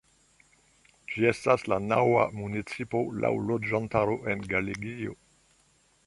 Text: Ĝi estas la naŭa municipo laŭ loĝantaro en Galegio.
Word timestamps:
Ĝi 1.15 1.25
estas 1.31 1.65
la 1.73 1.77
naŭa 1.89 2.23
municipo 2.37 3.01
laŭ 3.25 3.31
loĝantaro 3.51 4.17
en 4.35 4.41
Galegio. 4.55 5.15